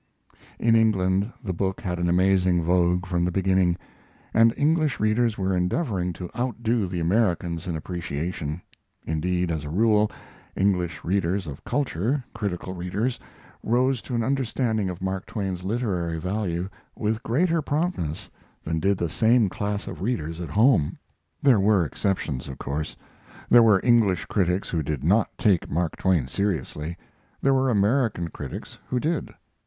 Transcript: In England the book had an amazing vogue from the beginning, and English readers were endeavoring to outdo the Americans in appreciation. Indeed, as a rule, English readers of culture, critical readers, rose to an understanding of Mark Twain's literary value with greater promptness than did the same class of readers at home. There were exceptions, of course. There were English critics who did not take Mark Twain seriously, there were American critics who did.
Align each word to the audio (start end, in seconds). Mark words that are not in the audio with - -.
In 0.57 0.75
England 0.75 1.31
the 1.43 1.53
book 1.53 1.79
had 1.81 1.99
an 1.99 2.09
amazing 2.09 2.63
vogue 2.63 3.05
from 3.05 3.23
the 3.23 3.31
beginning, 3.31 3.77
and 4.33 4.51
English 4.57 4.99
readers 4.99 5.37
were 5.37 5.55
endeavoring 5.55 6.11
to 6.13 6.27
outdo 6.35 6.87
the 6.87 6.99
Americans 6.99 7.67
in 7.67 7.75
appreciation. 7.75 8.63
Indeed, 9.05 9.51
as 9.51 9.63
a 9.63 9.69
rule, 9.69 10.09
English 10.57 11.03
readers 11.03 11.45
of 11.45 11.63
culture, 11.63 12.25
critical 12.33 12.73
readers, 12.73 13.19
rose 13.61 14.01
to 14.01 14.15
an 14.15 14.23
understanding 14.23 14.89
of 14.89 15.03
Mark 15.03 15.27
Twain's 15.27 15.63
literary 15.63 16.19
value 16.19 16.67
with 16.95 17.21
greater 17.21 17.61
promptness 17.61 18.27
than 18.63 18.79
did 18.79 18.97
the 18.97 19.07
same 19.07 19.49
class 19.49 19.85
of 19.85 20.01
readers 20.01 20.41
at 20.41 20.49
home. 20.49 20.97
There 21.43 21.59
were 21.59 21.85
exceptions, 21.85 22.47
of 22.47 22.57
course. 22.57 22.97
There 23.51 23.61
were 23.61 23.79
English 23.83 24.25
critics 24.25 24.69
who 24.71 24.81
did 24.81 25.03
not 25.03 25.29
take 25.37 25.69
Mark 25.69 25.95
Twain 25.95 26.27
seriously, 26.27 26.97
there 27.39 27.53
were 27.53 27.69
American 27.69 28.29
critics 28.29 28.79
who 28.87 28.99
did. 28.99 29.29